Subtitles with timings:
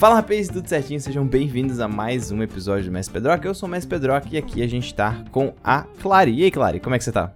[0.00, 0.98] Fala rapaz, tudo certinho?
[0.98, 3.46] Sejam bem-vindos a mais um episódio do Mestre Pedroca.
[3.46, 6.32] Eu sou o Mestre Pedroca e aqui a gente tá com a Clary.
[6.36, 7.32] E aí, Clary, como é que você tá?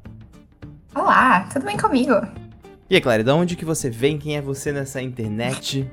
[0.94, 2.14] Olá, tudo bem comigo?
[2.88, 4.16] E aí, Clary, de onde que você vem?
[4.16, 5.86] Quem é você nessa internet?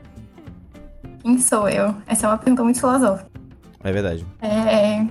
[1.21, 1.93] Quem sou eu?
[2.07, 3.29] Essa é uma pergunta muito filosófica.
[3.84, 4.26] É verdade.
[4.41, 5.05] É...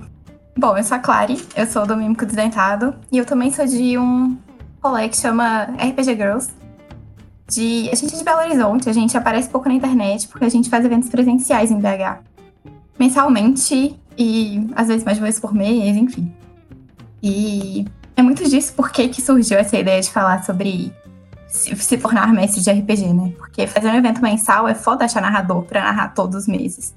[0.57, 3.99] Bom, eu sou a Clary, eu sou do Mímico Desdentado e eu também sou de
[3.99, 4.35] um
[4.81, 6.60] rolê que chama RPG Girls.
[7.51, 7.89] De...
[7.91, 10.69] A gente é de Belo Horizonte, a gente aparece pouco na internet porque a gente
[10.69, 12.23] faz eventos presenciais em BH.
[12.97, 16.33] Mensalmente e às vezes mais de vez por mês, enfim.
[17.21, 20.93] E é muito disso porque que surgiu essa ideia de falar sobre
[21.47, 23.33] se, se, tornar mestre de RPG, né?
[23.37, 26.95] Porque fazer um evento mensal é foda achar narrador pra narrar todos os meses.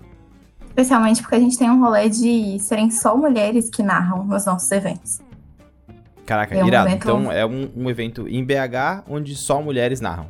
[0.67, 4.71] Especialmente porque a gente tem um rolê de serem só mulheres que narram os nossos
[4.71, 5.21] eventos.
[6.25, 6.89] Caraca, é um irado.
[6.89, 7.03] Evento...
[7.03, 10.27] Então é um, um, evento em BH onde só mulheres narram.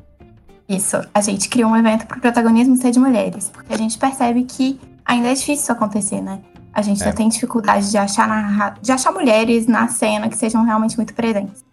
[0.68, 0.96] Isso.
[1.12, 3.50] A gente criou um evento pro protagonismo ser de mulheres.
[3.52, 6.40] Porque a gente percebe que ainda é difícil isso acontecer, né?
[6.72, 7.04] A gente é.
[7.04, 8.74] ainda tem dificuldade de achar, narra...
[8.80, 11.64] de achar mulheres na cena que sejam realmente muito presentes.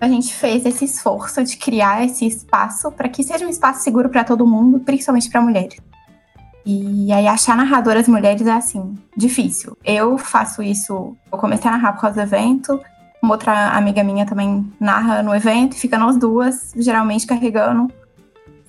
[0.00, 4.08] A gente fez esse esforço de criar esse espaço para que seja um espaço seguro
[4.08, 5.78] para todo mundo, principalmente para mulheres.
[6.66, 9.76] E aí achar narradoras mulheres é assim, difícil.
[9.84, 12.80] Eu faço isso, eu comecei a narrar por causa do evento,
[13.22, 17.92] uma outra amiga minha também narra no evento, e fica nós duas, geralmente carregando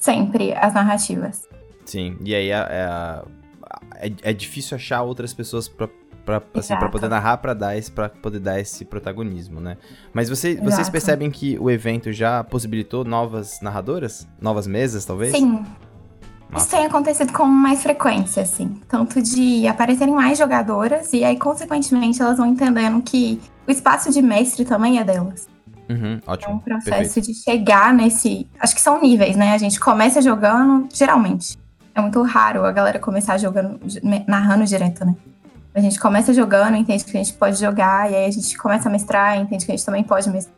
[0.04, 1.48] sempre as narrativas.
[1.86, 3.24] Sim, e aí é,
[4.02, 5.90] é, é difícil achar outras pessoas para
[6.26, 9.76] para assim, poder narrar, para dar esse, para poder dar esse protagonismo, né?
[10.14, 15.34] Mas você, vocês percebem que o evento já possibilitou novas narradoras, novas mesas, talvez?
[15.36, 15.66] Sim.
[16.50, 16.66] Nossa.
[16.66, 18.80] Isso tem acontecido com mais frequência, assim.
[18.88, 24.22] Tanto de aparecerem mais jogadoras e aí, consequentemente, elas vão entendendo que o espaço de
[24.22, 25.52] mestre também é delas.
[25.90, 26.52] Uhum, ótimo.
[26.52, 27.28] É um processo Perfeito.
[27.28, 28.48] de chegar nesse.
[28.60, 29.54] Acho que são níveis, né?
[29.54, 31.58] A gente começa jogando, geralmente.
[31.94, 33.80] É muito raro a galera começar jogando,
[34.28, 35.16] narrando direto, né?
[35.76, 38.90] A gente começa jogando, entende que a gente pode jogar, e aí a gente começa
[38.90, 40.56] a mestrar, entende que a gente também pode mestrar.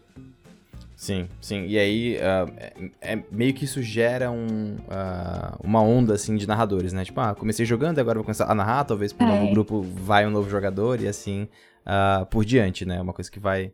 [0.96, 1.66] Sim, sim.
[1.68, 6.48] E aí, uh, é, é, meio que isso gera um, uh, uma onda, assim, de
[6.48, 7.04] narradores, né?
[7.04, 9.28] Tipo, ah, comecei jogando, agora vou começar a narrar, talvez um é.
[9.28, 11.48] novo grupo vai um novo jogador, e assim
[11.86, 13.02] uh, por diante, né?
[13.02, 13.72] Uma coisa que vai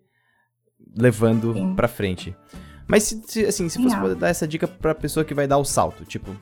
[0.95, 1.73] levando Sim.
[1.75, 2.35] pra frente.
[2.87, 5.57] Mas, se, se assim, se fosse poder dar essa dica pra pessoa que vai dar
[5.57, 6.35] o salto, tipo,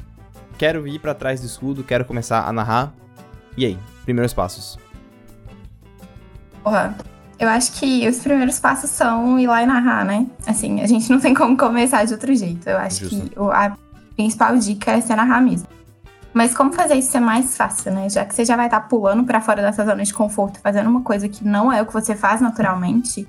[0.58, 2.94] quero ir para trás do escudo, quero começar a narrar,
[3.56, 3.78] e aí?
[4.04, 4.80] Primeiros passos.
[6.64, 6.96] Porra,
[7.38, 10.28] eu acho que os primeiros passos são ir lá e narrar, né?
[10.46, 12.68] Assim, a gente não tem como começar de outro jeito.
[12.68, 13.30] Eu acho Justo.
[13.30, 13.78] que a
[14.16, 15.68] principal dica é ser narrar mesmo.
[16.34, 18.10] Mas como fazer isso ser mais fácil, né?
[18.10, 20.90] Já que você já vai estar tá pulando para fora dessa zona de conforto, fazendo
[20.90, 23.28] uma coisa que não é o que você faz naturalmente,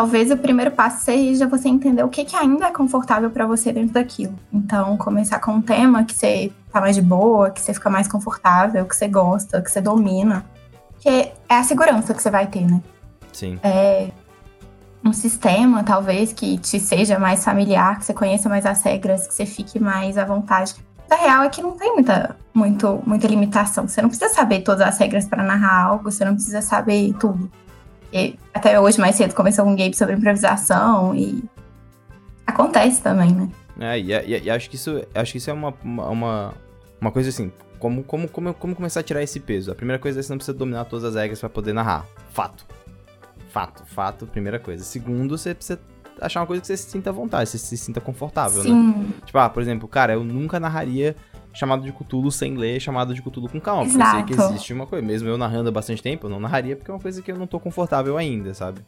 [0.00, 3.70] talvez o primeiro passo seja você entender o que, que ainda é confortável para você
[3.70, 4.34] dentro daquilo.
[4.50, 8.08] Então, começar com um tema que você tá mais de boa, que você fica mais
[8.08, 10.42] confortável, que você gosta, que você domina.
[11.00, 12.80] Que é a segurança que você vai ter, né?
[13.30, 13.60] Sim.
[13.62, 14.08] É
[15.04, 19.34] um sistema, talvez, que te seja mais familiar, que você conheça mais as regras, que
[19.34, 20.76] você fique mais à vontade
[21.10, 23.88] a real é que não tem muita, muito, muita limitação.
[23.88, 27.50] Você não precisa saber todas as regras para narrar algo, você não precisa saber tudo.
[28.12, 31.44] E até hoje, mais cedo, começou um game sobre improvisação e
[32.46, 33.48] acontece também, né?
[33.78, 36.54] É, e, e, e, acho que isso, acho que isso é uma, uma,
[37.00, 39.72] uma coisa assim, como, como, como, como começar a tirar esse peso?
[39.72, 42.04] A primeira coisa é que você não precisa dominar todas as regras para poder narrar.
[42.32, 42.66] Fato.
[43.48, 44.84] Fato, fato, primeira coisa.
[44.84, 45.80] Segundo, você precisa
[46.20, 48.68] achar uma coisa que você se sinta à vontade, você se sinta confortável, né?
[48.68, 48.88] Sim.
[48.88, 49.06] né?
[49.24, 51.16] Tipo, ah, por exemplo, cara, eu nunca narraria
[51.52, 53.84] chamado de Cthulhu sem ler chamado de Cthulhu com calma.
[53.84, 54.18] Exato.
[54.18, 55.04] Porque eu sei que existe uma coisa.
[55.04, 57.38] Mesmo eu narrando há bastante tempo, eu não narraria porque é uma coisa que eu
[57.38, 58.80] não tô confortável ainda, sabe?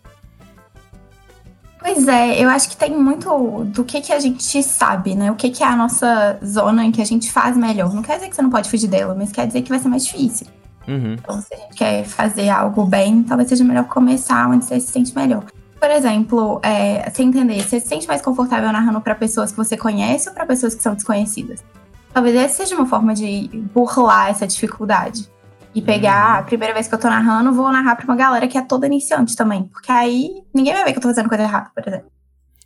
[1.83, 5.33] Pois é, eu acho que tem muito do que, que a gente sabe, né?
[5.33, 7.93] O que, que é a nossa zona em que a gente faz melhor.
[7.93, 9.89] Não quer dizer que você não pode fugir dela, mas quer dizer que vai ser
[9.89, 10.47] mais difícil.
[10.87, 11.15] Uhum.
[11.15, 14.93] Então, se a gente quer fazer algo bem, talvez seja melhor começar onde você se
[14.93, 15.45] sente melhor.
[15.79, 19.77] Por exemplo, é, você entender, você se sente mais confortável narrando para pessoas que você
[19.77, 21.65] conhece ou para pessoas que são desconhecidas?
[22.13, 25.31] Talvez essa seja uma forma de burlar essa dificuldade.
[25.75, 26.41] E pegar, uhum.
[26.41, 28.87] a primeira vez que eu tô narrando, vou narrar pra uma galera que é toda
[28.87, 29.65] iniciante também.
[29.65, 32.13] Porque aí ninguém vai ver que eu tô fazendo coisa errada, por exemplo.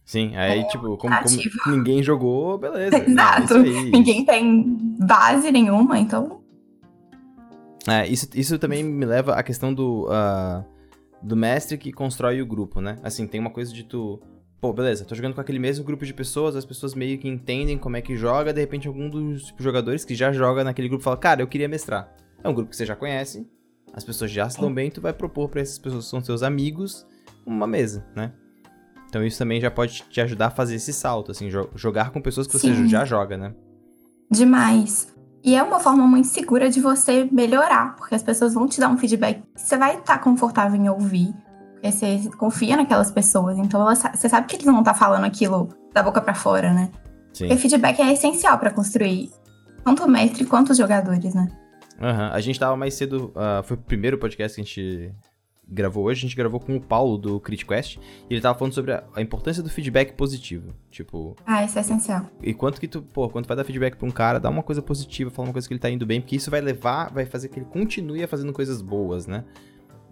[0.04, 2.98] Sim, aí, é, tipo, como, como, ninguém jogou, beleza.
[3.08, 3.54] Exato.
[3.54, 6.40] É ninguém tem base nenhuma, então.
[7.87, 10.06] É, isso, isso também me leva à questão do.
[10.06, 10.76] Uh
[11.22, 12.98] do mestre que constrói o grupo, né?
[13.02, 14.20] Assim, tem uma coisa de tu.
[14.61, 17.76] Pô, beleza, tô jogando com aquele mesmo grupo de pessoas, as pessoas meio que entendem
[17.76, 21.05] como é que joga, de repente algum dos tipo, jogadores que já joga naquele grupo
[21.05, 22.11] fala, cara, eu queria mestrar.
[22.43, 23.47] É um grupo que você já conhece,
[23.93, 26.43] as pessoas já se dão bem, tu vai propor para essas pessoas que são seus
[26.43, 27.06] amigos
[27.47, 28.32] uma mesa, né?
[29.08, 32.20] Então isso também já pode te ajudar a fazer esse salto, assim, jo jogar com
[32.20, 32.75] pessoas que Sim.
[32.75, 33.55] você já joga, né?
[34.31, 35.14] Demais.
[35.44, 38.88] E é uma forma muito segura de você melhorar, porque as pessoas vão te dar
[38.88, 41.32] um feedback que você vai estar confortável em ouvir,
[41.90, 43.58] você confia naquelas pessoas.
[43.58, 46.72] Então elas, você sabe que eles não vão estar falando aquilo da boca para fora,
[46.72, 46.90] né?
[47.32, 47.48] Sim.
[47.48, 49.30] Porque feedback é essencial para construir
[49.84, 51.48] tanto o mestre quanto os jogadores, né?
[52.00, 52.32] Uhum.
[52.32, 53.32] A gente tava mais cedo.
[53.34, 55.14] Uh, foi o primeiro podcast que a gente
[55.68, 58.92] gravou hoje, a gente gravou com o Paulo do CritQuest, e ele tava falando sobre
[58.92, 60.72] a, a, importância do feedback positivo.
[60.90, 61.34] Tipo.
[61.44, 62.26] Ah, isso é essencial.
[62.42, 64.62] E quanto que tu, pô, quando tu vai dar feedback pra um cara, dá uma
[64.62, 67.26] coisa positiva, fala uma coisa que ele tá indo bem, porque isso vai levar, vai
[67.26, 69.44] fazer que ele continue fazendo coisas boas, né?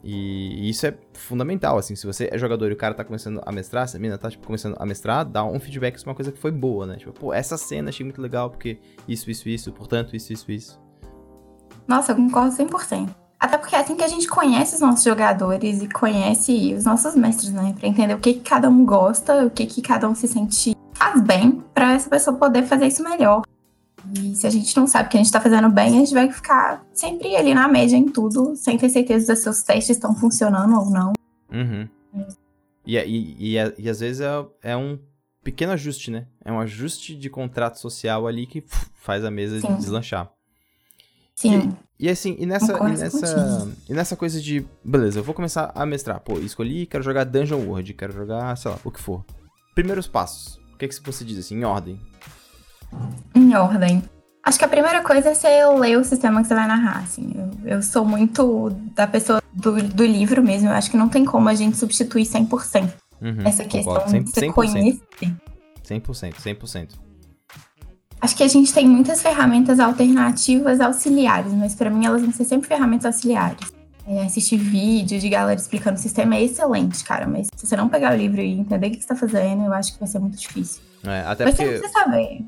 [0.06, 3.50] E, isso é fundamental, assim, se você é jogador e o cara tá começando a
[3.50, 6.30] mestrar, se a mina tá, tipo, começando a mestrar, dá um feedback sobre uma coisa
[6.30, 6.96] que foi boa, né?
[6.96, 8.78] Tipo, pô, essa cena achei muito legal, porque
[9.08, 10.80] isso, isso, isso, portanto, isso, isso, isso.
[11.88, 13.08] Nossa, eu concordo 100%.
[13.40, 17.14] Até porque é assim que a gente conhece os nossos jogadores e conhece os nossos
[17.14, 17.74] mestres, né?
[17.78, 20.74] Pra entender o que, que cada um gosta, o que, que cada um se sente
[20.94, 23.42] faz bem, para essa pessoa poder fazer isso melhor.
[24.12, 26.30] E se a gente não sabe que a gente tá fazendo bem, a gente vai
[26.30, 30.78] ficar sempre ali na média em tudo, sem ter certeza se seus testes estão funcionando
[30.78, 31.12] ou não.
[31.52, 31.88] Uhum.
[32.86, 34.98] E, e, e, e, às vezes é, é um
[35.42, 36.26] pequeno ajuste, né?
[36.44, 38.62] É um ajuste de contrato social ali que
[38.94, 39.76] faz a mesa Sim.
[39.76, 40.30] deslanchar.
[41.34, 41.76] Sim.
[41.98, 45.72] E, e assim, e nessa, e nessa, e nessa coisa de, beleza, eu vou começar
[45.74, 46.20] a mestrar.
[46.20, 49.24] Pô, escolhi, quero jogar Dungeon World, quero jogar, sei lá, o que for.
[49.74, 50.56] Primeiros passos.
[50.74, 52.00] O que, é que você diz assim, em ordem?
[53.34, 54.02] Em ordem.
[54.42, 57.32] Acho que a primeira coisa é você ler o sistema que você vai narrar, assim.
[57.34, 60.68] Eu, eu sou muito da pessoa do, do livro mesmo.
[60.68, 62.92] Eu acho que não tem como a gente substituir 100%
[63.22, 65.00] uhum, essa questão 100%, de você conhecer.
[65.82, 66.88] 100%, 100%.
[68.20, 72.44] Acho que a gente tem muitas ferramentas alternativas auxiliares, mas para mim elas vão ser
[72.44, 73.72] sempre ferramentas auxiliares.
[74.06, 77.88] É, assistir vídeo de galera explicando o sistema é excelente, cara, mas se você não
[77.88, 80.18] pegar o livro e entender o que você tá fazendo, eu acho que vai ser
[80.18, 80.82] muito difícil.
[81.04, 81.78] É, até mas porque...
[81.78, 82.44] você saber.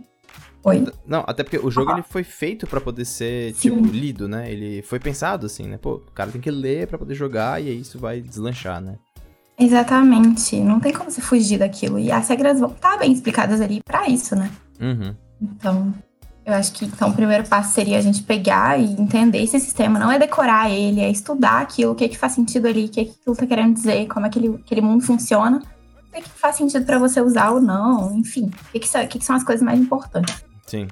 [0.67, 0.85] Oi?
[1.07, 1.95] Não, até porque o jogo ah.
[1.95, 3.71] ele foi feito para poder ser, Sim.
[3.71, 4.51] tipo, lido, né?
[4.51, 5.79] Ele foi pensado assim, né?
[5.79, 8.97] Pô, o cara tem que ler para poder jogar e aí isso vai deslanchar, né?
[9.57, 10.57] Exatamente.
[10.59, 12.01] Não tem como você fugir daquilo.
[12.01, 14.51] E as regras vão estar tá bem explicadas ali para isso, né?
[14.81, 15.15] Uhum.
[15.41, 15.95] Então,
[16.45, 20.01] eu acho que então, o primeiro passo seria a gente pegar e entender esse sistema.
[20.01, 22.89] Não é decorar ele, é estudar aquilo, o que, é que faz sentido ali, o
[22.89, 26.21] que, é que aquilo tá querendo dizer, como aquele, aquele mundo funciona, o que, é
[26.23, 28.47] que faz sentido para você usar ou não, enfim.
[28.47, 30.46] O que, que, são, o que, que são as coisas mais importantes.
[30.67, 30.89] Sim.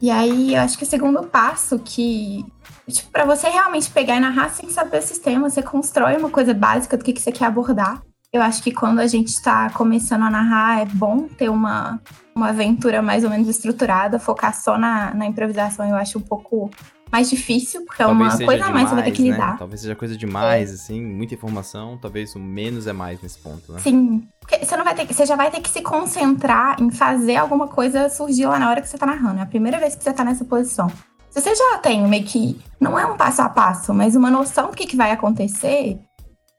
[0.00, 2.44] E aí, eu acho que o segundo passo que
[2.88, 6.54] Tipo, para você realmente pegar e narrar sem saber o sistema, você constrói uma coisa
[6.54, 8.00] básica do que, que você quer abordar.
[8.32, 12.00] Eu acho que quando a gente está começando a narrar, é bom ter uma,
[12.34, 16.70] uma aventura mais ou menos estruturada, focar só na, na improvisação, eu acho um pouco
[17.10, 19.30] mais difícil, porque é uma coisa a mais que você vai ter que né?
[19.30, 19.58] lidar.
[19.58, 20.74] Talvez seja coisa demais, é.
[20.74, 23.78] assim, muita informação, talvez o menos é mais nesse ponto, né?
[23.80, 24.26] Sim.
[24.40, 27.36] Porque você não vai ter que, você já vai ter que se concentrar em fazer
[27.36, 29.40] alguma coisa surgir lá na hora que você tá narrando.
[29.40, 30.90] É a primeira vez que você tá nessa posição.
[31.30, 34.70] Se você já tem meio que, não é um passo a passo, mas uma noção
[34.70, 35.98] do que, que vai acontecer,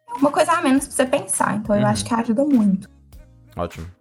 [0.08, 1.56] é uma coisa a menos pra você pensar.
[1.56, 1.88] Então eu uhum.
[1.88, 2.90] acho que ajuda muito.
[3.56, 3.97] Ótimo.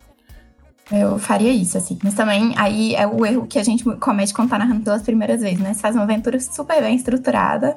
[0.90, 1.98] Eu faria isso, assim.
[2.02, 5.40] Mas também, aí é o erro que a gente comete quando tá narrando pelas primeiras
[5.40, 5.74] vezes, né?
[5.74, 7.76] Você faz uma aventura super bem estruturada,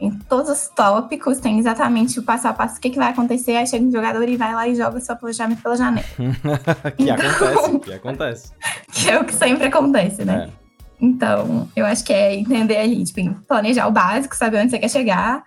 [0.00, 3.56] em todos os tópicos, tem exatamente o passo a passo, o que, que vai acontecer,
[3.56, 6.06] aí chega um jogador e vai lá e joga seu planejamento pela janela.
[6.96, 7.14] que então...
[7.14, 8.52] acontece, que acontece.
[8.92, 10.48] que é o que sempre acontece, né?
[10.48, 10.64] É.
[11.00, 14.88] Então, eu acho que é entender ali, tipo, planejar o básico, saber onde você quer
[14.88, 15.44] chegar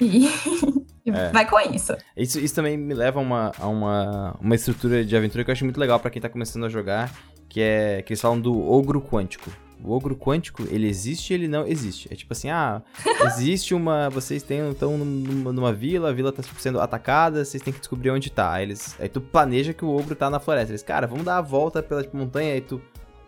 [0.00, 0.28] e
[1.14, 1.30] é.
[1.30, 1.96] vai com isso.
[2.16, 2.38] isso.
[2.38, 5.64] Isso também me leva a uma, a uma, uma estrutura de aventura que eu acho
[5.64, 7.12] muito legal para quem tá começando a jogar,
[7.48, 9.50] que é que eles falam do ogro quântico.
[9.84, 12.08] O ogro quântico, ele existe ele não existe.
[12.10, 12.82] É tipo assim, ah,
[13.26, 14.08] existe uma.
[14.08, 17.80] Vocês têm, estão numa, numa, vila, a vila tá tipo, sendo atacada, vocês têm que
[17.80, 18.52] descobrir onde tá.
[18.52, 20.72] Aí, eles, aí tu planeja que o ogro tá na floresta.
[20.72, 22.80] Eles, cara, vamos dar a volta pela tipo, montanha, aí tu.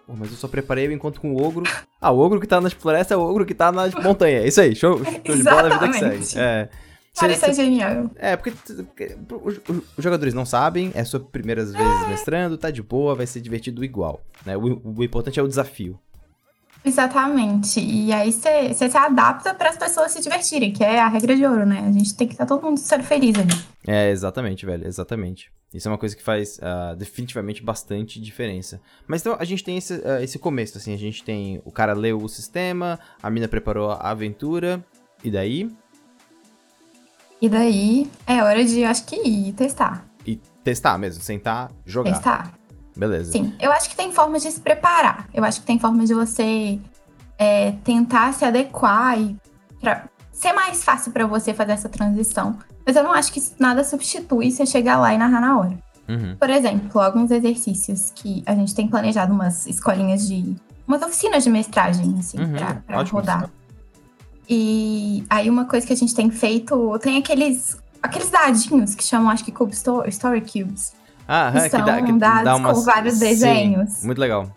[0.07, 1.65] Pô, mas eu só preparei o encontro com o ogro.
[2.01, 4.39] Ah, o ogro que tá na floresta é o ogro que tá na montanha.
[4.39, 6.39] É isso aí, show, show de bola, vida que segue.
[6.39, 6.69] É.
[7.17, 8.11] Cara, isso é genial.
[8.17, 8.53] É, porque,
[8.85, 9.61] porque os,
[9.99, 12.09] jogadores não sabem, é suas primeiras vezes é.
[12.09, 14.21] mestrando, tá de boa, vai ser divertido igual.
[14.47, 14.57] Né?
[14.57, 15.99] O, o importante é o desafio.
[16.85, 17.81] Exatamente.
[17.81, 21.45] E aí você se adapta para as pessoas se divertirem, que é a regra de
[21.45, 21.85] ouro, né?
[21.87, 23.53] A gente tem que estar tá todo mundo sendo feliz ali.
[23.87, 25.51] É, exatamente, velho, exatamente.
[25.73, 28.81] Isso é uma coisa que faz uh, definitivamente bastante diferença.
[29.07, 31.93] Mas então a gente tem esse, uh, esse começo, assim, a gente tem o cara
[31.93, 34.83] leu o sistema, a mina preparou a aventura,
[35.23, 35.71] e daí?
[37.41, 40.05] E daí é hora de, acho que ir testar.
[40.27, 42.13] E testar mesmo, sentar, jogar.
[42.13, 42.53] Testar.
[42.97, 43.33] Beleza.
[43.33, 45.29] Sim, eu acho que tem formas de se preparar.
[45.33, 46.81] Eu acho que tem formas de você
[47.39, 49.37] é, tentar se adequar e
[49.81, 52.59] pra ser mais fácil para você fazer essa transição.
[52.85, 55.79] Mas eu não acho que nada substitui você chegar lá e narrar na hora.
[56.09, 56.37] Uhum.
[56.37, 61.51] Por exemplo, alguns exercícios que a gente tem planejado umas escolinhas de umas oficinas de
[61.51, 63.51] mestragem, assim, uhum, pra, pra rodar.
[64.49, 69.31] E aí uma coisa que a gente tem feito, tem aqueles aqueles dadinhos que chamam,
[69.31, 70.93] acho que Cube Story, Story Cubes.
[71.27, 72.79] Ah, que, são dá, que dados dá umas...
[72.79, 73.91] com vários desenhos.
[73.91, 74.51] Sim, muito legal.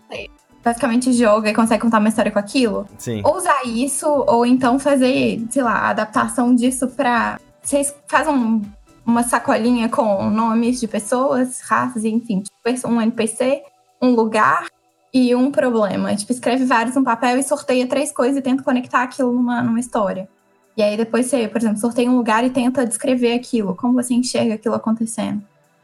[0.64, 2.86] Basicamente joga e consegue contar uma história com aquilo.
[2.96, 3.20] Sim.
[3.24, 7.38] Ou usar isso, ou então fazer, sei lá, adaptação disso pra.
[7.60, 8.62] Vocês fazem um,
[9.04, 13.62] uma sacolinha com nomes de pessoas, raças, enfim, tipo, um NPC,
[14.00, 14.66] um lugar
[15.12, 16.14] e um problema.
[16.14, 19.80] Tipo, escreve vários no papel e sorteia três coisas e tenta conectar aquilo numa, numa
[19.80, 20.28] história.
[20.76, 24.14] E aí depois você, por exemplo, sorteia um lugar e tenta descrever aquilo, como você
[24.14, 25.42] enxerga aquilo acontecendo.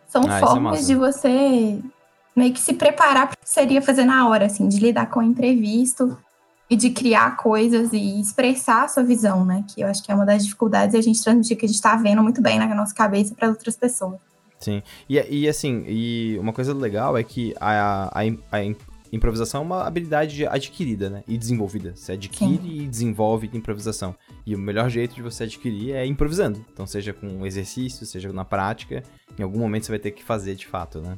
[0.09, 0.87] São Ah, é formas massa.
[0.87, 1.79] de você
[2.35, 5.21] meio que se preparar para o que seria fazer na hora, assim, de lidar com
[5.21, 6.17] o imprevisto
[6.71, 9.65] e de criar coisas e expressar a sua visão, né?
[9.69, 11.81] Que eu acho que é uma das dificuldades é a gente transmitir que a gente
[11.81, 14.19] tá vendo muito bem na nossa cabeça para outras pessoas.
[14.61, 14.83] Sim.
[15.09, 18.65] E, e assim, e uma coisa legal é que a, a, a
[19.13, 21.23] improvisação é uma habilidade adquirida, né?
[21.27, 21.93] E desenvolvida.
[21.95, 24.15] Você adquire e desenvolve improvisação.
[24.47, 26.65] E o melhor jeito de você adquirir é improvisando.
[26.73, 29.03] Então, seja com exercício, seja na prática,
[29.39, 31.17] em algum momento você vai ter que fazer de fato, né?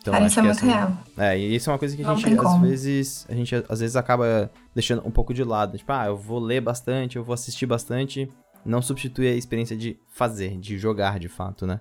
[0.00, 0.92] Então, Cara, isso é muito essa- real.
[1.16, 3.80] É, e isso é uma coisa que a Não gente, às vezes, a gente às
[3.80, 5.78] vezes acaba deixando um pouco de lado.
[5.78, 8.30] Tipo, ah, eu vou ler bastante, eu vou assistir bastante.
[8.66, 11.80] Não substitui a experiência de fazer, de jogar de fato, né?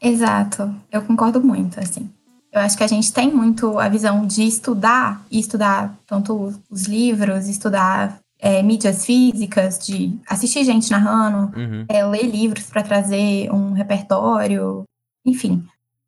[0.00, 2.10] Exato, eu concordo muito, assim.
[2.52, 6.82] Eu acho que a gente tem muito a visão de estudar, e estudar tanto os
[6.82, 11.84] livros, estudar é, mídias físicas, de assistir gente narrando, Uhum.
[11.88, 14.82] é, ler livros para trazer um repertório,
[15.24, 15.64] enfim.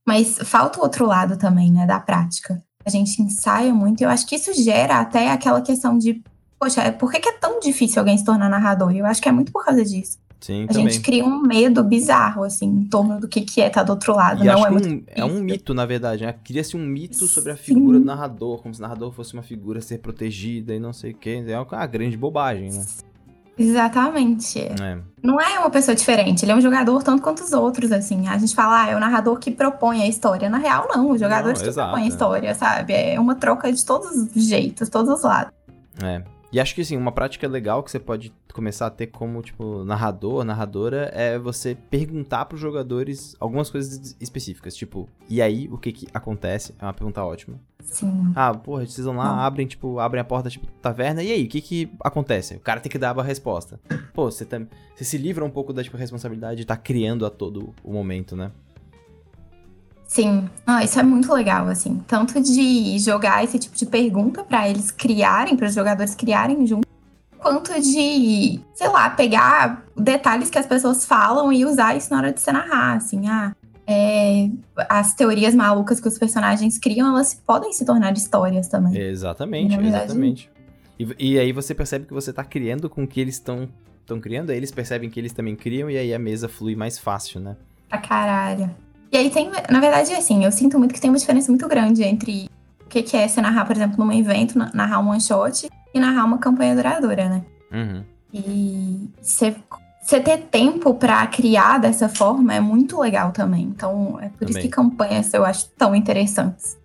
[0.06, 2.62] Mas falta o outro lado também, né, da prática.
[2.84, 6.22] A gente ensaia muito e eu acho que isso gera até aquela questão de,
[6.60, 8.90] poxa, é- por que, que é tão difícil alguém se tornar narrador?
[8.92, 10.18] E eu acho que é muito por causa disso.
[10.44, 10.90] Sim, A também.
[10.90, 14.14] gente cria um medo bizarro, assim, em torno do que, que é estar do outro
[14.14, 14.44] lado.
[14.44, 16.34] E Não é muito um- é um mito, na verdade, né?
[16.44, 17.62] Cria-se um mito sobre a Sim.
[17.62, 20.92] figura do narrador, como se o narrador fosse uma figura a ser protegida e não
[20.92, 21.42] sei o quê.
[21.48, 22.84] É uma grande bobagem, né?
[23.56, 24.58] Exatamente.
[24.60, 24.98] É.
[25.22, 28.28] Não é uma pessoa diferente, ele é um jogador tanto quanto os outros, assim.
[28.28, 30.50] A gente fala, ah, é o narrador que propõe a história.
[30.50, 32.92] Na real, não, os jogadores Não, que exato, propõem a história, sabe?
[32.92, 35.54] É uma troca de todos os jeitos, todos os lados.
[36.02, 36.22] É.
[36.54, 39.82] E acho que, assim, uma prática legal que você pode começar a ter como, tipo,
[39.82, 44.76] narrador, narradora, é você perguntar pros jogadores algumas coisas específicas.
[44.76, 46.72] Tipo, e aí, o que que acontece?
[46.78, 47.58] É uma pergunta ótima.
[47.82, 48.30] Sim.
[48.36, 49.40] Ah, porra, vocês vão lá, Não.
[49.40, 52.54] abrem, tipo, abrem a porta, tipo, taverna, e aí, o que que acontece?
[52.54, 53.80] O cara tem que dar a resposta.
[54.14, 54.68] Pô, você, tam...
[54.94, 58.36] você se livra um pouco da, tipo, responsabilidade de estar criando a todo o momento,
[58.36, 58.52] né?
[60.14, 60.48] Sim.
[60.64, 62.00] Ah, isso é muito legal, assim.
[62.06, 66.86] Tanto de jogar esse tipo de pergunta pra eles criarem, para os jogadores criarem junto,
[67.36, 72.32] quanto de, sei lá, pegar detalhes que as pessoas falam e usar isso na hora
[72.32, 73.26] de se narrar, assim.
[73.28, 73.56] Ah,
[73.88, 74.48] é,
[74.88, 78.96] as teorias malucas que os personagens criam, elas podem se tornar histórias também.
[78.96, 80.48] Exatamente, verdade- exatamente.
[80.96, 83.68] E, e aí você percebe que você tá criando com o que eles estão
[84.00, 86.98] estão criando, aí eles percebem que eles também criam, e aí a mesa flui mais
[87.00, 87.56] fácil, né?
[87.88, 88.70] Pra caralho.
[89.14, 92.02] E aí tem, na verdade, assim, eu sinto muito que tem uma diferença muito grande
[92.02, 92.50] entre
[92.84, 95.70] o que que é você narrar, por exemplo, num evento, na- narrar um one shot
[95.94, 97.44] e narrar uma campanha duradoura, né?
[97.72, 98.02] Uhum.
[98.32, 99.54] E você
[100.02, 103.62] você ter tempo pra criar dessa forma é muito legal também.
[103.62, 104.62] Então, é por isso Também.
[104.62, 106.76] que campanhas eu acho tão interessantes.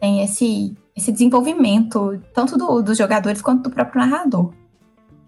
[0.00, 4.52] Tem esse, esse desenvolvimento, tanto do- dos jogadores quanto do próprio narrador.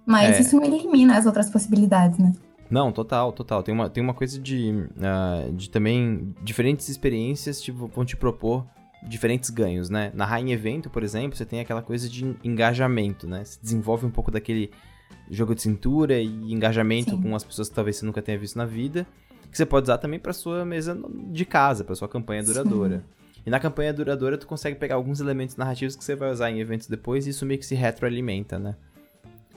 [0.06, 0.40] Mas É.
[0.40, 2.32] isso não elimina as outras possibilidades, né?
[2.74, 3.62] Não, total, total.
[3.62, 8.66] Tem uma, tem uma coisa de, ah, de também diferentes experiências tipo, vão te propor
[9.00, 10.10] diferentes ganhos, né?
[10.12, 13.44] Narrar em evento, por exemplo, você tem aquela coisa de engajamento, né?
[13.44, 14.72] Você desenvolve um pouco daquele
[15.30, 17.22] jogo de cintura e engajamento Sim.
[17.22, 19.06] com as pessoas que talvez você nunca tenha visto na vida,
[19.52, 21.00] que você pode usar também para sua mesa
[21.30, 22.54] de casa, para sua campanha Sim.
[22.54, 23.04] duradoura.
[23.46, 26.58] E na campanha duradoura tu consegue pegar alguns elementos narrativos que você vai usar em
[26.58, 28.74] eventos depois e isso meio que se retroalimenta, né?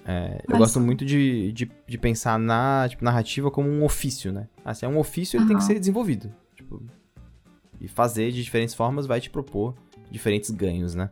[0.08, 4.32] É, eu Mas- gosto muito de, de, de pensar na tipo, narrativa como um ofício,
[4.32, 4.48] né?
[4.64, 6.32] Assim, é um ofício, ele tem que ser desenvolvido.
[6.56, 6.82] Tipo,
[7.82, 9.76] e fazer de diferentes formas vai te propor
[10.10, 11.10] diferentes ganhos, né?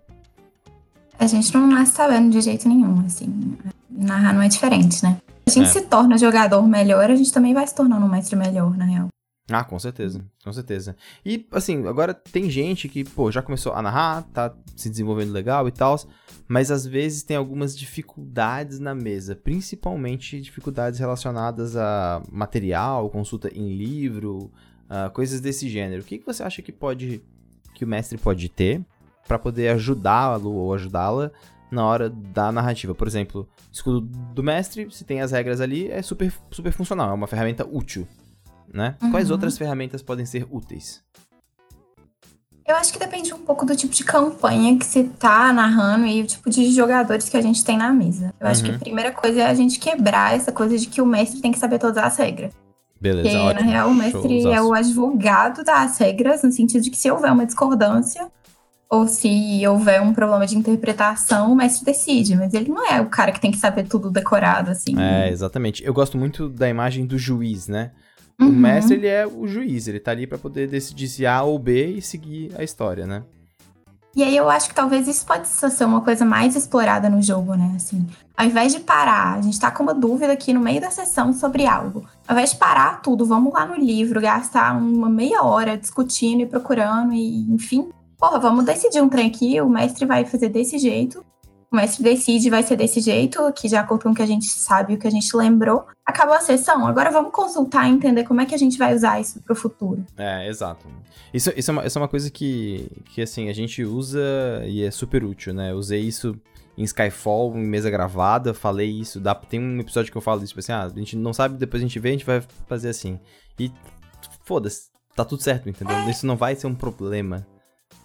[1.20, 3.58] A gente não nasce sabendo de jeito nenhum, assim.
[3.90, 5.18] Narrar não é diferente, né?
[5.46, 5.72] A gente É.
[5.72, 9.08] se torna jogador melhor, a gente também vai se tornando um mestre melhor, na real.
[9.50, 10.96] Ah, com certeza, com certeza.
[11.24, 15.68] E, assim, agora tem gente que, pô, já começou a narrar, tá se desenvolvendo legal
[15.68, 16.00] e tal,
[16.48, 23.76] mas às vezes tem algumas dificuldades na mesa, principalmente dificuldades relacionadas a material, consulta em
[23.76, 24.52] livro,
[24.90, 26.02] ah, coisas desse gênero.
[26.02, 27.22] O que, que você acha que pode,
[27.76, 28.84] que o mestre pode ter
[29.28, 31.32] pra poder ajudá-lo ou ajudá-la
[31.70, 32.96] na hora da narrativa?
[32.96, 37.14] Por exemplo, escudo do mestre, se tem as regras ali, é super, super funcional, é
[37.14, 38.08] uma ferramenta útil
[38.74, 38.96] né?
[39.12, 39.34] Quais Uhum.
[39.34, 41.04] outras ferramentas podem ser úteis?
[42.68, 46.22] Eu acho que depende um pouco do tipo de campanha que você tá narrando e
[46.24, 48.34] o tipo de jogadores que a gente tem na mesa.
[48.40, 48.52] Eu uhum.
[48.52, 48.80] acho que a uhum.
[48.80, 51.78] primeira coisa é a gente quebrar essa coisa de que o mestre tem que saber
[51.78, 52.54] todas as regras.
[53.00, 53.66] Beleza, Porque, ótimo.
[53.66, 57.32] na real, o mestre é o advogado das regras, no sentido de que se houver
[57.32, 58.32] uma discordância,
[58.90, 63.08] ou se houver um problema de interpretação, o mestre decide, mas ele não é o
[63.08, 65.00] cara que tem que saber tudo decorado, assim.
[65.00, 65.84] É, exatamente.
[65.84, 67.92] Eu gosto muito da imagem do juiz, né?
[68.40, 68.50] Uhum.
[68.50, 71.58] O mestre, ele é o juiz, ele tá ali para poder decidir se A ou
[71.58, 73.24] B e seguir a história, né?
[74.16, 77.54] E aí eu acho que talvez isso pode ser uma coisa mais explorada no jogo,
[77.54, 77.74] né?
[77.76, 80.90] Assim, ao invés de parar, a gente tá com uma dúvida aqui no meio da
[80.90, 82.06] sessão sobre algo.
[82.26, 86.46] Ao invés de parar tudo, vamos lá no livro, gastar uma meia hora discutindo e
[86.46, 91.24] procurando e, enfim, porra, vamos decidir um trem aqui, o mestre vai fazer desse jeito
[91.76, 94.46] o mestre decide vai ser desse jeito, que de acordo com o que a gente
[94.46, 96.88] sabe, o que a gente lembrou, acabou a sessão.
[96.88, 100.06] Agora vamos consultar e entender como é que a gente vai usar isso pro futuro.
[100.18, 100.88] É, exato.
[101.34, 104.22] Isso, isso, é, uma, isso é uma coisa que, que, assim, a gente usa
[104.66, 105.72] e é super útil, né?
[105.72, 106.34] Eu usei isso
[106.78, 109.20] em Skyfall, em mesa gravada, falei isso.
[109.20, 111.58] Dá, tem um episódio que eu falo isso, tipo assim, ah, a gente não sabe,
[111.58, 113.20] depois a gente vê, a gente vai fazer assim.
[113.60, 113.70] E
[114.46, 115.96] foda-se, tá tudo certo, entendeu?
[115.96, 116.10] É.
[116.10, 117.46] Isso não vai ser um problema,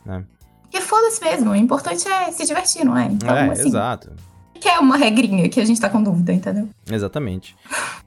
[0.04, 0.24] né?
[0.72, 3.06] E foda-se mesmo, o importante é se divertir, não é?
[3.06, 4.12] Então, é, assim, exato.
[4.54, 6.68] Que é uma regrinha que a gente tá com dúvida, entendeu?
[6.90, 7.56] Exatamente.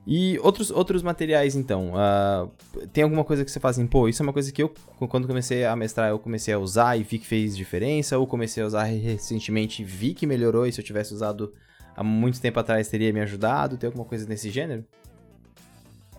[0.05, 1.93] E outros, outros materiais, então?
[1.93, 4.71] Uh, tem alguma coisa que você faz assim, pô, isso é uma coisa que eu,
[5.09, 8.61] quando comecei a mestrar, eu comecei a usar e vi que fez diferença, ou comecei
[8.61, 11.51] a usar recentemente e vi que melhorou, e se eu tivesse usado
[11.95, 13.77] há muito tempo atrás teria me ajudado?
[13.77, 14.85] Tem alguma coisa desse gênero?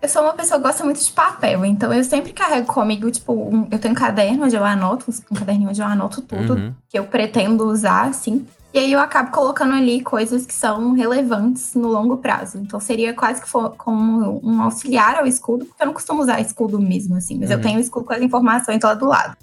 [0.01, 3.33] Eu sou uma pessoa que gosta muito de papel, então eu sempre carrego comigo, tipo,
[3.33, 6.73] um, eu tenho um caderno onde eu anoto, um caderninho onde eu anoto tudo uhum.
[6.87, 8.45] que eu pretendo usar, assim.
[8.73, 12.57] E aí eu acabo colocando ali coisas que são relevantes no longo prazo.
[12.57, 16.77] Então seria quase que como um auxiliar ao escudo, porque eu não costumo usar escudo
[16.77, 17.55] mesmo, assim, mas uhum.
[17.55, 19.37] eu tenho o escudo com as informações lá do lado.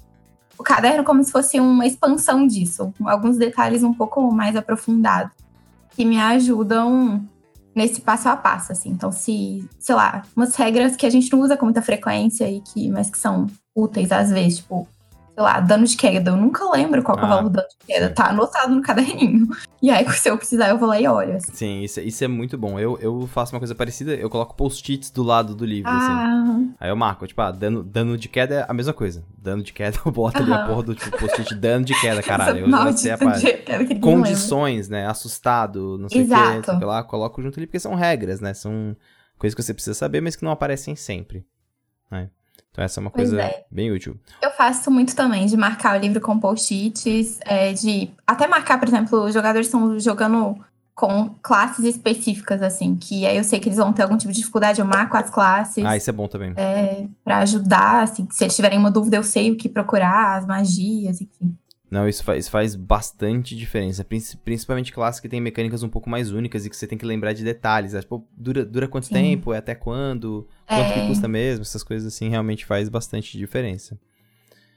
[0.57, 5.33] O caderno como se fosse uma expansão disso, alguns detalhes um pouco mais aprofundados,
[5.89, 7.27] que me ajudam
[7.75, 8.89] nesse passo a passo, assim.
[8.89, 12.61] Então, se, sei lá, umas regras que a gente não usa com muita frequência e
[12.61, 14.87] que, mas que são úteis às vezes, tipo,
[15.33, 16.31] sei lá, dano de queda.
[16.31, 18.07] Eu nunca lembro qual ah, é o ah, valor do dano de queda.
[18.07, 18.13] Sim.
[18.13, 19.47] Tá anotado no caderninho.
[19.83, 21.35] E aí, se eu precisar, eu vou lá e olho.
[21.35, 21.51] Assim.
[21.53, 22.79] Sim, isso, isso é muito bom.
[22.79, 26.07] Eu, eu faço uma coisa parecida, eu coloco post-its do lado do livro, assim.
[26.09, 26.41] ah.
[26.41, 26.73] assim.
[26.79, 29.25] Aí eu marco, tipo, ah, dano, dano de queda é a mesma coisa.
[29.37, 32.59] Dano de queda, eu boto ali a porra do tipo, post-it dano de queda, caralho.
[32.59, 33.45] Eu já sei a parte.
[33.99, 35.05] Condições, né?
[35.05, 38.53] Assustado, não sei o que, sei lá, coloco junto ali, porque são regras, né?
[38.53, 38.95] São
[39.37, 41.45] coisas que você precisa saber, mas que não aparecem sempre.
[42.09, 42.29] Né?
[42.73, 43.63] Então essa é uma coisa é.
[43.69, 44.19] bem útil.
[44.41, 48.87] Eu faço muito também de marcar o livro com post-its, é, de até marcar, por
[48.87, 50.57] exemplo, os jogadores estão jogando
[50.95, 54.39] com classes específicas, assim, que aí eu sei que eles vão ter algum tipo de
[54.39, 55.85] dificuldade, eu marco as classes.
[55.85, 56.53] Ah, isso é bom também.
[56.55, 60.45] É, pra ajudar, assim, se eles tiverem uma dúvida, eu sei o que procurar, as
[60.45, 61.55] magias, enfim.
[61.93, 64.03] Não, isso faz, isso faz bastante diferença.
[64.43, 67.33] Principalmente classes que tem mecânicas um pouco mais únicas e que você tem que lembrar
[67.33, 67.93] de detalhes.
[67.93, 69.13] Tipo, dura, dura quanto Sim.
[69.13, 69.53] tempo?
[69.53, 70.47] É até quando?
[70.65, 70.93] Quanto é...
[70.93, 71.61] que custa mesmo?
[71.61, 73.95] Essas coisas assim realmente faz bastante diferença.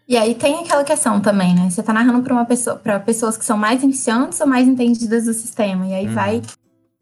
[0.07, 1.71] E aí tem aquela questão também, né?
[1.71, 5.25] Você tá narrando pra uma pessoa, para pessoas que são mais iniciantes ou mais entendidas
[5.25, 5.87] do sistema.
[5.87, 6.13] E aí uhum.
[6.13, 6.43] vai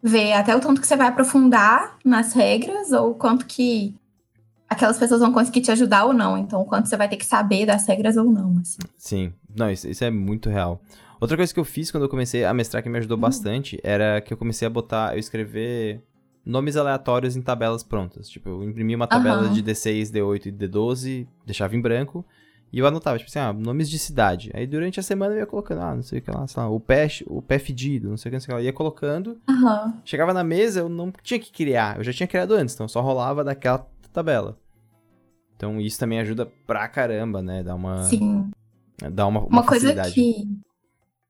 [0.01, 3.97] ver até o tanto que você vai aprofundar nas regras ou quanto que
[4.69, 6.39] aquelas pessoas vão conseguir te ajudar ou não.
[6.39, 8.57] Então, o quanto você vai ter que saber das regras ou não.
[8.61, 8.79] Assim.
[8.97, 10.81] Sim, não, isso, isso, é muito real.
[11.21, 13.23] Outra coisa que eu fiz quando eu comecei a mestrar que me ajudou uhum.
[13.23, 16.03] bastante era que eu comecei a botar, eu escrever
[16.45, 18.29] nomes aleatórios em tabelas prontas.
[18.29, 19.53] Tipo, eu imprimi uma tabela uhum.
[19.53, 22.25] de D6, D8 e D12, deixava em branco.
[22.73, 24.51] E eu anotava, tipo assim, ah, nomes de cidade.
[24.53, 26.69] Aí durante a semana eu ia colocando, ah, não sei o que lá, sei lá,
[26.69, 28.67] o pé, o pé fedido, não sei o que, não sei o que lá.
[28.67, 29.39] Ia colocando.
[29.49, 29.93] Uhum.
[30.05, 31.99] Chegava na mesa, eu não tinha que criar.
[31.99, 34.59] Eu já tinha criado antes, então só rolava daquela tabela.
[35.57, 37.63] Então isso também ajuda pra caramba, né?
[37.63, 38.03] Dá uma.
[38.03, 38.51] Sim.
[39.13, 40.47] Dá uma, uma, uma coisa que,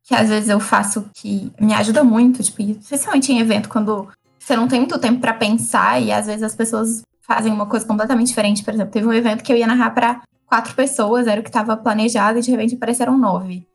[0.03, 4.55] que às vezes eu faço que me ajuda muito, tipo, especialmente em evento, quando você
[4.55, 8.29] não tem muito tempo para pensar e às vezes as pessoas fazem uma coisa completamente
[8.29, 8.62] diferente.
[8.62, 11.48] Por exemplo, teve um evento que eu ia narrar para quatro pessoas, era o que
[11.48, 13.66] estava planejado, e de repente apareceram nove.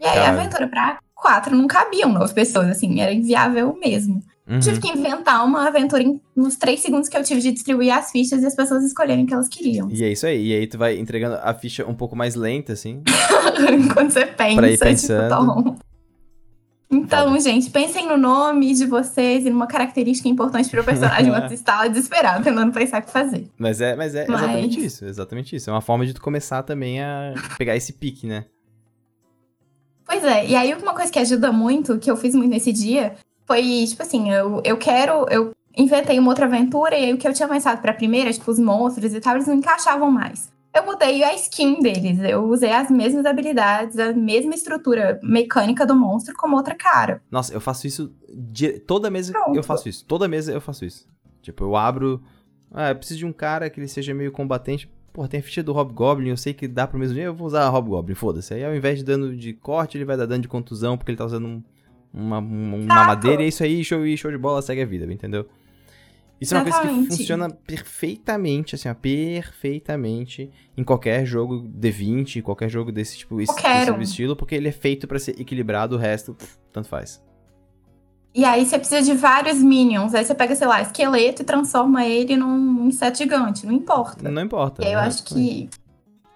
[0.00, 4.22] E aí a aventura pra quatro não cabiam nove pessoas, assim, era inviável mesmo.
[4.48, 4.60] Uhum.
[4.60, 8.10] Tive que inventar uma aventura em, nos três segundos que eu tive de distribuir as
[8.10, 9.90] fichas e as pessoas escolherem o que elas queriam.
[9.90, 10.46] E é isso aí.
[10.46, 13.02] E aí tu vai entregando a ficha um pouco mais lenta, assim.
[13.72, 15.56] Enquanto você pensa, pra ir pensando.
[15.56, 15.88] Tipo,
[16.90, 21.52] então, gente, pensem no nome de vocês e numa característica importante para o personagem enquanto
[21.52, 23.46] está desesperado, tentando pensar o que fazer.
[23.58, 24.40] Mas é, mas é mas...
[24.40, 25.68] exatamente isso, exatamente isso.
[25.68, 28.46] É uma forma de tu começar também a pegar esse pique, né?
[30.06, 33.16] Pois é, e aí uma coisa que ajuda muito, que eu fiz muito nesse dia,
[33.46, 35.26] foi, tipo assim, eu, eu quero.
[35.30, 38.50] Eu inventei uma outra aventura e aí o que eu tinha pensado pra primeira, tipo,
[38.50, 40.50] os monstros e tal, eles não encaixavam mais.
[40.78, 42.18] Eu mudei a skin deles.
[42.20, 47.22] Eu usei as mesmas habilidades, a mesma estrutura mecânica do monstro como outra cara.
[47.30, 48.12] Nossa, eu faço isso.
[48.28, 48.78] De...
[48.80, 49.56] Toda mesa Pronto.
[49.56, 50.04] eu faço isso.
[50.04, 51.06] Toda mesa eu faço isso.
[51.42, 52.22] Tipo, eu abro.
[52.72, 54.90] Ah, eu preciso de um cara que ele seja meio combatente.
[55.12, 57.46] Porra, tem a ficha do Hobgoblin, eu sei que dá pro mesmo dia, eu vou
[57.46, 58.54] usar a Hobgoblin, foda-se.
[58.54, 61.18] Aí ao invés de dano de corte, ele vai dar dano de contusão, porque ele
[61.18, 61.62] tá usando um,
[62.12, 65.48] uma, uma madeira, e é isso aí, show, show de bola, segue a vida, entendeu?
[66.40, 66.76] Isso Exatamente.
[66.76, 72.92] é uma coisa que funciona perfeitamente, assim, ó, perfeitamente em qualquer jogo D20, qualquer jogo
[72.92, 73.52] desse tipo, desse
[74.00, 76.36] estilo, porque ele é feito para ser equilibrado, o resto,
[76.72, 77.20] tanto faz.
[78.34, 80.14] E aí você precisa de vários minions.
[80.14, 83.66] Aí você pega, sei lá, esqueleto e transforma ele num inseto gigante.
[83.66, 84.28] Não importa.
[84.28, 84.86] Não importa.
[84.86, 85.68] Eu acho que.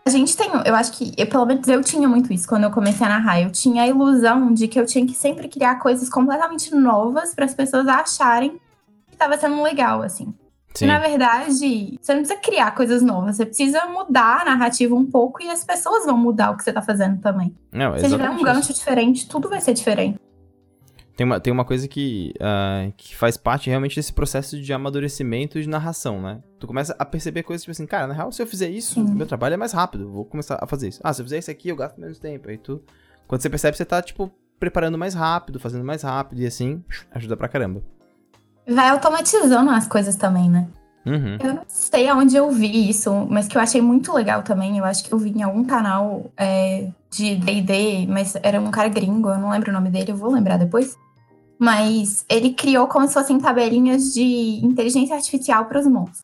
[0.04, 0.50] A gente tem.
[0.64, 1.12] Eu acho que.
[1.16, 3.40] Eu, pelo menos eu tinha muito isso quando eu comecei a narrar.
[3.40, 7.44] Eu tinha a ilusão de que eu tinha que sempre criar coisas completamente novas para
[7.44, 8.58] as pessoas acharem
[9.24, 10.35] estava sendo legal, assim.
[10.74, 10.87] Sim.
[10.87, 15.42] Na verdade, você não precisa criar coisas novas, você precisa mudar a narrativa um pouco
[15.42, 17.54] e as pessoas vão mudar o que você tá fazendo também.
[17.70, 20.18] Não, Se tiver um gancho diferente, tudo vai ser diferente.
[21.14, 25.61] Tem uma, tem uma coisa que, uh, que faz parte realmente desse processo de amadurecimento
[25.61, 26.40] de narração, né?
[26.58, 29.14] Tu começa a perceber coisas tipo assim, cara, na real, se eu fizer isso, Sim.
[29.14, 31.00] meu trabalho é mais rápido, vou começar a fazer isso.
[31.04, 32.48] Ah, se eu fizer isso aqui, eu gasto menos tempo.
[32.48, 32.82] Aí tu.
[33.28, 37.37] Quando você percebe, você tá, tipo, preparando mais rápido, fazendo mais rápido, e assim, ajuda
[37.37, 37.82] pra caramba
[38.66, 40.68] vai automatizando as coisas também, né?
[41.05, 41.37] Uhum.
[41.42, 44.79] Eu não sei aonde eu vi isso, mas que eu achei muito legal também.
[44.79, 48.88] Eu acho que eu vi em algum canal é, de DD, mas era um cara
[48.88, 50.96] gringo, eu não lembro o nome dele, eu vou lembrar depois.
[51.59, 56.22] Mas ele criou como se fossem tabelinhas de inteligência artificial para os monstros.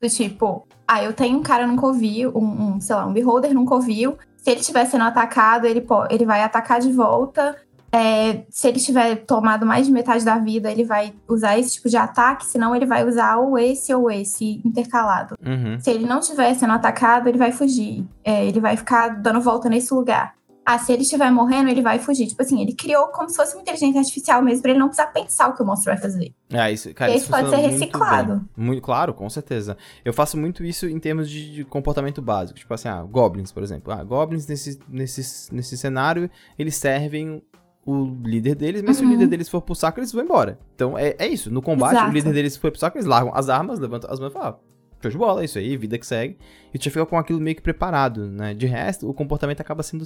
[0.00, 3.52] Do tipo, ah, eu tenho um cara num covil, um, um, sei lá, um beholder
[3.52, 4.16] num covil.
[4.36, 7.56] Se ele estiver sendo atacado, ele, ele vai atacar de volta.
[7.92, 11.88] É, se ele tiver tomado mais de metade da vida, ele vai usar esse tipo
[11.88, 15.34] de ataque, senão ele vai usar ou esse ou esse intercalado.
[15.44, 15.78] Uhum.
[15.80, 18.06] Se ele não estiver sendo atacado, ele vai fugir.
[18.24, 20.34] É, ele vai ficar dando volta nesse lugar.
[20.64, 22.28] Ah, se ele estiver morrendo, ele vai fugir.
[22.28, 25.08] Tipo assim, ele criou como se fosse uma inteligência artificial mesmo, pra ele não precisar
[25.08, 26.32] pensar o que o monstro vai fazer.
[26.52, 28.34] Ah, isso, cara, e isso pode ser reciclado.
[28.34, 29.76] Muito, muito, claro, com certeza.
[30.04, 32.58] Eu faço muito isso em termos de, de, comportamento básico.
[32.58, 33.92] Tipo assim, ah, goblins, por exemplo.
[33.92, 37.42] Ah, goblins nesse, nesse, nesse cenário, eles servem
[37.84, 39.00] o líder deles, mas uhum.
[39.00, 39.12] se o uhum.
[39.12, 40.58] líder deles for pro saco, eles vão embora.
[40.74, 41.50] Então é, é isso.
[41.50, 42.10] No combate, Exato.
[42.10, 44.48] o líder deles foi pro saco, eles largam as armas, levantam as mãos e falam,
[44.50, 44.58] ah,
[45.00, 46.38] show de bola, é isso aí, vida que segue.
[46.72, 48.54] E tu já fica com aquilo meio que preparado, né?
[48.54, 50.04] De resto, o comportamento acaba sendo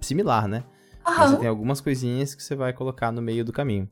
[0.00, 0.64] similar, né?
[1.06, 1.14] Uhum.
[1.16, 3.88] Mas você tem algumas coisinhas que você vai colocar no meio do caminho.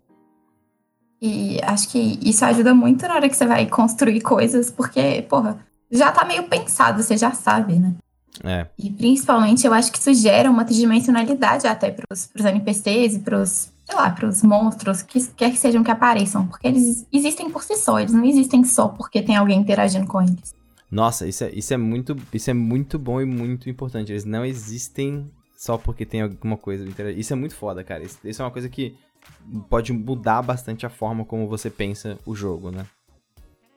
[1.22, 5.58] E acho que isso ajuda muito na hora que você vai construir coisas, porque, porra,
[5.90, 7.94] já tá meio pensado, você já sabe, né?
[8.44, 8.66] É.
[8.78, 13.70] E principalmente eu acho que isso gera uma tridimensionalidade até pros, pros NPCs e pros,
[13.84, 16.46] sei lá, pros monstros, que quer que sejam que apareçam.
[16.46, 20.22] Porque eles existem por si só, eles não existem só porque tem alguém interagindo com
[20.22, 20.54] eles.
[20.90, 24.10] Nossa, isso é, isso é, muito, isso é muito bom e muito importante.
[24.10, 26.84] Eles não existem só porque tem alguma coisa.
[27.16, 28.02] Isso é muito foda, cara.
[28.02, 28.96] Isso, isso é uma coisa que
[29.68, 32.86] pode mudar bastante a forma como você pensa o jogo, né?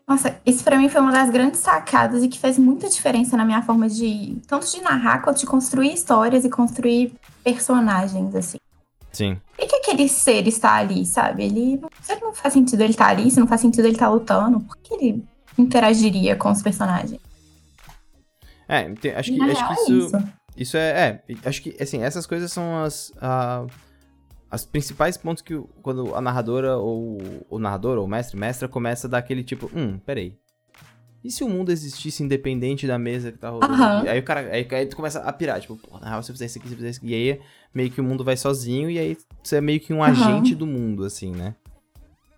[0.07, 3.45] Nossa, isso para mim foi uma das grandes sacadas e que fez muita diferença na
[3.45, 7.13] minha forma de tanto de narrar quanto de construir histórias e construir
[7.43, 8.57] personagens, assim.
[9.13, 9.39] Sim.
[9.55, 11.45] Por que aquele ser está ali, sabe?
[11.45, 13.93] Ele não, se não faz sentido ele estar tá ali, se não faz sentido ele
[13.93, 15.23] estar tá lutando, por que ele
[15.57, 17.21] interagiria com os personagens?
[18.67, 19.31] É, acho que, acho
[19.67, 20.77] que isso, isso, isso.
[20.77, 21.35] é, é.
[21.45, 23.09] Acho que, assim, essas coisas são as.
[23.11, 23.69] Uh,
[24.53, 27.17] as principais pontos que quando a narradora ou
[27.49, 30.37] o narrador ou o mestre, mestra começa a dar aquele tipo, hum, peraí.
[31.23, 33.73] E se o mundo existisse independente da mesa que tá rolando?
[33.73, 34.07] Uhum.
[34.07, 36.35] Aí o cara, aí, aí tu começa a pirar, tipo, pô, na real, se eu
[36.35, 37.09] fizer isso aqui, se eu fizer isso aqui.
[37.09, 37.41] E aí
[37.73, 40.03] meio que o mundo vai sozinho e aí você é meio que um uhum.
[40.03, 41.55] agente do mundo, assim, né?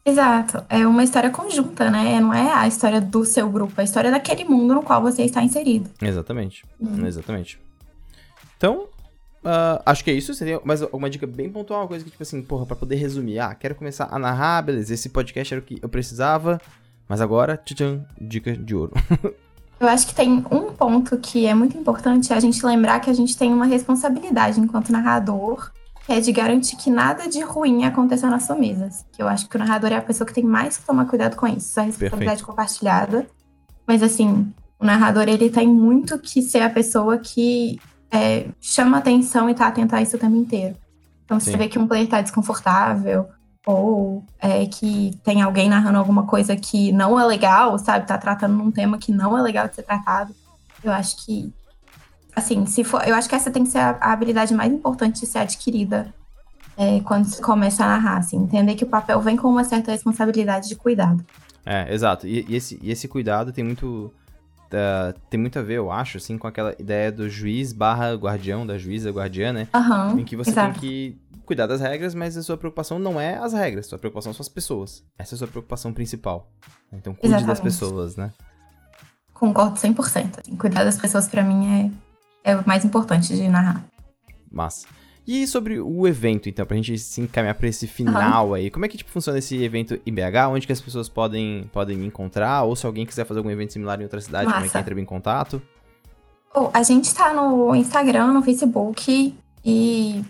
[0.06, 0.64] Exato.
[0.70, 2.22] É uma história conjunta, né?
[2.22, 5.24] Não é a história do seu grupo, é a história daquele mundo no qual você
[5.24, 5.90] está inserido.
[6.02, 6.64] Exatamente.
[6.80, 7.06] Uhum.
[7.06, 7.60] Exatamente.
[8.56, 8.88] Então,
[9.46, 10.34] Uh, acho que é isso.
[10.34, 11.82] Você tem mais alguma dica bem pontual?
[11.82, 13.38] Uma coisa que, tipo assim, porra, pra poder resumir.
[13.38, 14.96] Ah, quero começar a narrar, beleza.
[14.96, 16.60] Esse podcast era o que eu precisava.
[17.08, 18.94] Mas agora, tchan, dica de ouro.
[19.80, 23.12] eu acho que tem um ponto que é muito importante, é a gente lembrar que
[23.12, 25.72] a gente tem uma responsabilidade enquanto narrador,
[26.04, 29.06] que é de garantir que nada de ruim aconteça nas suas mesas.
[29.12, 31.36] Que eu acho que o narrador é a pessoa que tem mais que tomar cuidado
[31.36, 31.80] com isso.
[31.80, 32.46] A responsabilidade Perfeito.
[32.48, 33.28] compartilhada.
[33.86, 37.80] Mas assim, o narrador, ele tem muito que ser a pessoa que
[38.16, 40.76] é, chama atenção e tá atento a isso o tempo inteiro.
[41.26, 41.52] Então, se Sim.
[41.52, 43.28] você vê que um player tá desconfortável,
[43.66, 48.08] ou é, que tem alguém narrando alguma coisa que não é legal, sabe?
[48.08, 50.34] Tá tratando um tema que não é legal de ser tratado.
[50.84, 51.52] Eu acho que,
[52.36, 53.06] assim, se for.
[53.08, 56.14] Eu acho que essa tem que ser a, a habilidade mais importante de ser adquirida
[56.78, 58.38] é, quando se começa a narrar, assim.
[58.38, 61.26] Entender que o papel vem com uma certa responsabilidade de cuidado.
[61.66, 62.28] É, exato.
[62.28, 64.14] E, e esse, e esse cuidado tem muito
[64.74, 68.66] uh, tem muito a ver, eu acho, assim, com aquela ideia do juiz barra guardião,
[68.66, 69.68] da juíza guardiã, né?
[69.74, 70.80] Uhum, em que você exato.
[70.80, 74.34] tem que cuidar das regras, mas a sua preocupação não é as regras, sua preocupação
[74.34, 75.04] são as pessoas.
[75.18, 76.52] Essa é a sua preocupação principal.
[76.92, 77.48] Então cuide Exatamente.
[77.48, 78.32] das pessoas, né?
[79.34, 80.40] Concordo 100%.
[80.40, 81.92] Assim, cuidar das pessoas para mim
[82.44, 83.84] é, é o mais importante de narrar.
[84.52, 84.88] Massa.
[85.28, 88.54] E sobre o evento, então, pra gente se encaminhar pra esse final uhum.
[88.54, 90.50] aí, como é que tipo, funciona esse evento em BH?
[90.52, 92.64] Onde que as pessoas podem, podem me encontrar?
[92.64, 94.58] Ou se alguém quiser fazer algum evento similar em outra cidade, Massa.
[94.58, 95.62] como é que entra em contato?
[96.54, 99.36] Oh, a gente tá no Instagram, no Facebook
[99.66, 100.24] e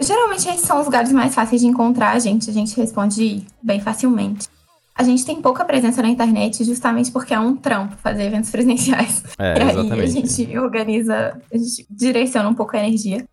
[0.00, 3.80] Geralmente esses são os lugares mais fáceis de encontrar a gente, a gente responde bem
[3.80, 4.46] facilmente.
[4.94, 9.24] A gente tem pouca presença na internet justamente porque é um trampo fazer eventos presenciais.
[9.38, 9.92] É, e exatamente.
[9.92, 13.26] aí a gente organiza, a gente direciona um pouco a energia.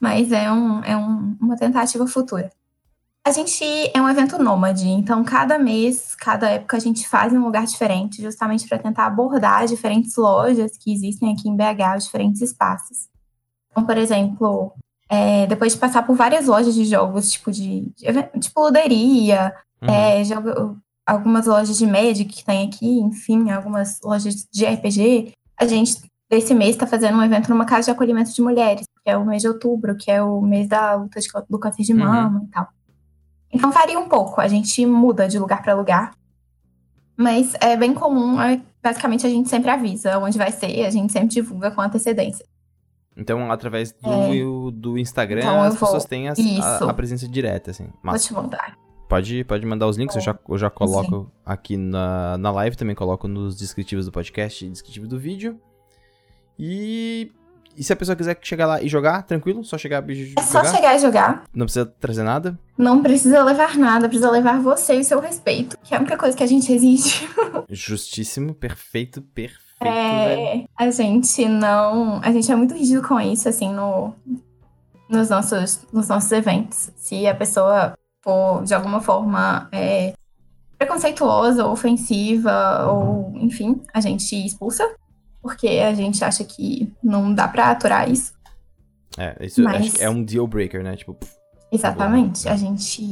[0.00, 2.50] Mas é, um, é um, uma tentativa futura.
[3.22, 3.62] A gente
[3.94, 7.66] é um evento nômade, então cada mês, cada época a gente faz em um lugar
[7.66, 13.08] diferente, justamente para tentar abordar diferentes lojas que existem aqui em BH, os diferentes espaços.
[13.70, 14.72] Então, por exemplo,
[15.06, 19.88] é, depois de passar por várias lojas de jogos, tipo de, de tipo luderia, uhum.
[19.88, 25.66] é, jogo, algumas lojas de Magic que tem aqui, enfim, algumas lojas de RPG, a
[25.66, 29.16] gente desse mês está fazendo um evento numa casa de acolhimento de mulheres, que é
[29.16, 32.38] o mês de outubro, que é o mês da luta de, do câncer de mama
[32.38, 32.44] uhum.
[32.44, 32.68] e tal.
[33.52, 36.12] Então varia um pouco, a gente muda de lugar para lugar.
[37.16, 41.12] Mas é bem comum, é, basicamente a gente sempre avisa onde vai ser, a gente
[41.12, 42.46] sempre divulga com antecedência.
[43.16, 44.72] Então, através do, é.
[44.72, 47.88] do Instagram, então, as pessoas têm a, a, a, presença direta, assim.
[48.02, 48.26] Mas...
[48.26, 48.78] Vou te mandar.
[49.08, 50.20] Pode, pode mandar os links, é.
[50.20, 51.30] eu, já, eu já coloco Sim.
[51.44, 55.60] aqui na, na live, também coloco nos descritivos do podcast e descritivo do vídeo.
[56.58, 57.30] E,
[57.80, 59.64] e se a pessoa quiser chegar lá e jogar, tranquilo?
[59.64, 60.42] Só chegar e jogar?
[60.42, 61.44] É só chegar e jogar.
[61.50, 62.58] Não precisa trazer nada?
[62.76, 66.36] Não precisa levar nada, precisa levar você e seu respeito, que é a única coisa
[66.36, 67.26] que a gente exige.
[67.70, 69.58] Justíssimo, perfeito, perfeito.
[69.82, 72.20] É, a gente não.
[72.22, 74.12] A gente é muito rígido com isso, assim, no,
[75.08, 76.90] nos, nossos, nos nossos eventos.
[76.96, 80.12] Se a pessoa for, de alguma forma, é,
[80.76, 84.86] preconceituosa, ofensiva, ou enfim, a gente expulsa
[85.42, 88.32] porque a gente acha que não dá pra aturar isso.
[89.16, 90.00] É, isso Mas...
[90.00, 90.96] é um deal breaker, né?
[90.96, 91.16] Tipo.
[91.72, 92.48] Exatamente.
[92.48, 93.02] A gente.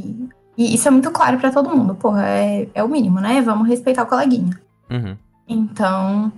[0.56, 1.94] E isso é muito claro para todo mundo.
[1.94, 3.40] Porra, é, é o mínimo, né?
[3.40, 4.60] Vamos respeitar o coleguinha.
[4.90, 5.16] Uhum.
[5.48, 6.32] Então.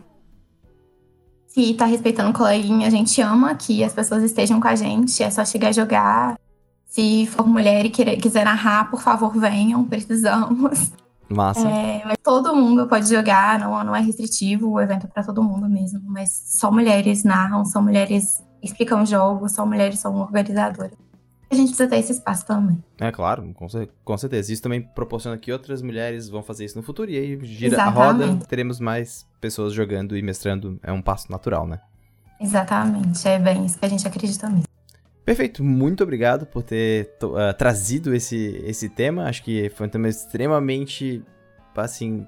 [1.46, 5.22] Se tá respeitando o coleguinha, a gente ama que as pessoas estejam com a gente.
[5.22, 6.38] É só chegar a jogar.
[6.86, 9.84] Se for mulher e querer, quiser narrar, por favor, venham.
[9.84, 10.92] Precisamos.
[11.30, 11.68] Massa.
[11.68, 15.42] É, mas todo mundo pode jogar, não, não é restritivo, o evento é pra todo
[15.42, 16.00] mundo mesmo.
[16.04, 20.92] Mas só mulheres narram, só mulheres explicam jogos, só mulheres são organizadoras.
[21.50, 22.82] A gente precisa ter esse espaço também.
[22.98, 23.66] É claro, com,
[24.04, 24.52] com certeza.
[24.52, 27.98] Isso também proporciona que outras mulheres vão fazer isso no futuro e aí gira Exatamente.
[27.98, 30.78] a roda, teremos mais pessoas jogando e mestrando.
[30.82, 31.80] É um passo natural, né?
[32.40, 34.69] Exatamente, é bem isso que a gente acredita mesmo.
[35.24, 39.24] Perfeito, muito obrigado por ter uh, trazido esse, esse tema.
[39.24, 41.22] Acho que foi um tema extremamente,
[41.76, 42.26] assim,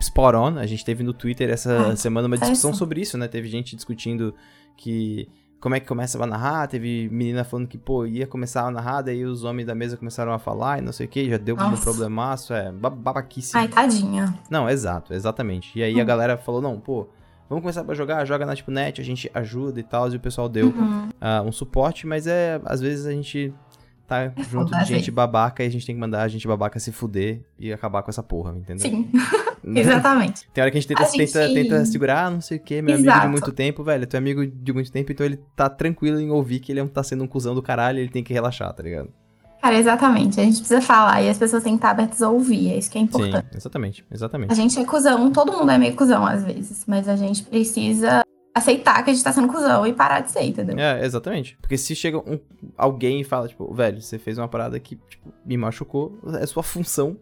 [0.00, 0.58] spot on.
[0.58, 3.26] A gente teve no Twitter essa ah, semana uma discussão sobre isso, né?
[3.26, 4.34] Teve gente discutindo
[4.76, 8.70] que como é que começa a narrar, teve menina falando que, pô, ia começar a
[8.70, 11.38] narrar, daí os homens da mesa começaram a falar e não sei o que, já
[11.38, 11.80] deu Nossa.
[11.80, 13.56] um problemaço, é babaquice.
[13.56, 14.38] Ai, tadinha.
[14.50, 15.76] Não, exato, exatamente.
[15.76, 16.00] E aí hum.
[16.00, 17.08] a galera falou, não, pô,
[17.48, 20.20] vamos começar pra jogar, joga na tipo net, a gente ajuda e tal, e o
[20.20, 21.08] pessoal deu uhum.
[21.08, 23.52] uh, um suporte, mas é, às vezes a gente
[24.06, 26.92] tá junto de gente babaca e a gente tem que mandar a gente babaca se
[26.92, 28.88] fuder e acabar com essa porra, entendeu?
[28.88, 29.10] Sim.
[29.74, 30.48] Exatamente.
[30.54, 31.62] Tem hora que a gente tenta, a tenta, gente...
[31.62, 33.10] tenta segurar, ah, não sei o que, meu Exato.
[33.10, 34.06] amigo de muito tempo, velho.
[34.06, 36.86] Tu é amigo de muito tempo, então ele tá tranquilo em ouvir que ele é
[36.86, 39.10] tá sendo um cuzão do caralho e ele tem que relaxar, tá ligado?
[39.60, 40.40] Cara, exatamente.
[40.40, 42.72] A gente precisa falar e as pessoas têm que estar abertas a ouvir.
[42.72, 43.46] É isso que é importante.
[43.50, 44.52] Sim, exatamente, exatamente.
[44.52, 48.22] A gente é cuzão, todo mundo é meio cuzão às vezes, mas a gente precisa
[48.54, 50.78] aceitar que a gente tá sendo cuzão e parar de ser, entendeu?
[50.78, 51.58] É, exatamente.
[51.60, 52.38] Porque se chega um,
[52.76, 56.62] alguém e fala, tipo, velho, você fez uma parada que tipo, me machucou, é sua
[56.62, 57.18] função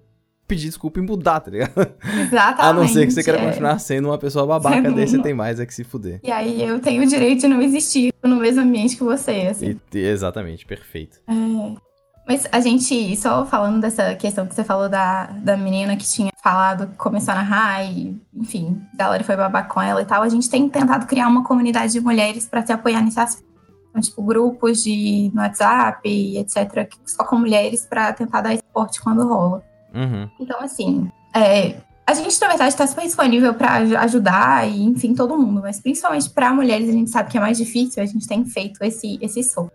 [0.46, 1.72] pedir desculpa e mudar, tá ligado?
[2.20, 2.60] Exatamente.
[2.60, 3.46] A não ser que você queira é.
[3.46, 6.20] continuar sendo uma pessoa babaca, daí você tem mais é que se fuder.
[6.22, 9.80] E aí eu tenho o direito de não existir no mesmo ambiente que você, assim.
[9.92, 11.20] E, exatamente, perfeito.
[11.26, 11.83] É.
[12.26, 16.30] Mas a gente, só falando dessa questão que você falou da, da menina que tinha
[16.42, 20.28] falado começou a narrar e, enfim, a galera foi babar com ela e tal, a
[20.28, 23.52] gente tem tentado criar uma comunidade de mulheres para se apoiar nesse aspecto.
[23.90, 29.26] Então, tipo, grupos de, no WhatsApp, etc., só com mulheres para tentar dar esporte quando
[29.28, 29.62] rola.
[29.94, 30.28] Uhum.
[30.40, 35.38] Então, assim, é, a gente, na verdade, está super disponível para ajudar e, enfim, todo
[35.38, 38.44] mundo, mas principalmente para mulheres a gente sabe que é mais difícil, a gente tem
[38.44, 39.70] feito esse, esse som.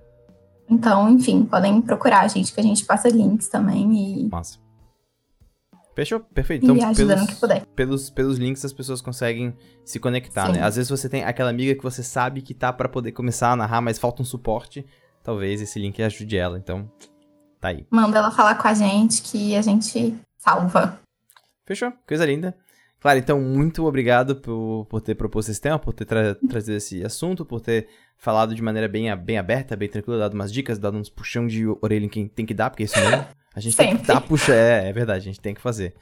[0.70, 4.30] Então, enfim, podem procurar a gente, que a gente passa links também e.
[4.30, 4.60] Massa.
[5.96, 6.22] Fechou?
[6.22, 6.64] Perfeito.
[6.64, 7.66] Então, pelos, que puder.
[7.76, 9.54] Pelos, pelos links as pessoas conseguem
[9.84, 10.54] se conectar, Sim.
[10.54, 10.64] né?
[10.64, 13.56] Às vezes você tem aquela amiga que você sabe que tá para poder começar a
[13.56, 14.86] narrar, mas falta um suporte.
[15.22, 16.90] Talvez esse link ajude ela, então
[17.60, 17.86] tá aí.
[17.90, 20.98] Manda ela falar com a gente que a gente salva.
[21.66, 21.92] Fechou?
[22.08, 22.56] Coisa linda.
[23.00, 27.04] Claro, então, muito obrigado por, por ter proposto esse tema, por ter tra trazido esse
[27.04, 30.98] assunto, por ter falado de maneira bem, bem aberta, bem tranquila, dado umas dicas, dado
[30.98, 33.26] uns puxão de orelha em quem tem que dar, porque isso mesmo.
[33.56, 33.96] A gente Sempre.
[33.96, 35.96] tem que dar, puxa, é, é verdade, a gente tem que fazer.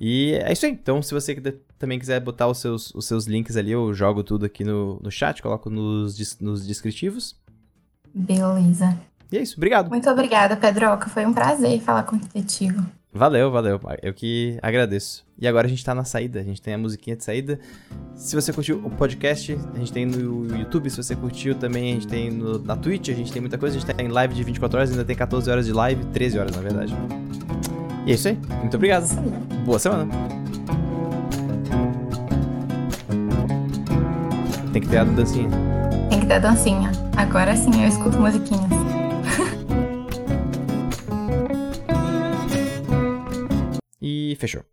[0.00, 0.72] E é isso aí.
[0.72, 1.34] Então, se você
[1.78, 5.10] também quiser botar os seus, os seus links ali, eu jogo tudo aqui no, no
[5.10, 7.36] chat, coloco nos, nos descritivos.
[8.14, 8.98] Beleza.
[9.30, 9.88] E é isso, obrigado.
[9.88, 11.08] Muito obrigada, Pedroca.
[11.08, 12.84] Foi um prazer falar contigo.
[13.14, 13.78] Valeu, valeu.
[14.02, 15.22] Eu que agradeço.
[15.38, 17.60] E agora a gente tá na saída, a gente tem a musiquinha de saída.
[18.14, 20.88] Se você curtiu o podcast, a gente tem no YouTube.
[20.88, 23.76] Se você curtiu também, a gente tem no, na Twitch, a gente tem muita coisa.
[23.76, 26.56] A gente tem live de 24 horas, ainda tem 14 horas de live, 13 horas
[26.56, 26.94] na verdade.
[28.06, 28.38] E é isso aí.
[28.60, 29.06] Muito obrigado.
[29.66, 30.08] Boa semana.
[34.72, 35.50] Tem que ter a dancinha.
[36.08, 36.90] Tem que ter a dancinha.
[37.14, 38.71] Agora sim eu escuto musiquinhas.
[44.32, 44.64] E fechou.